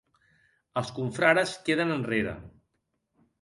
[0.81, 2.35] Els confrares queden enrere.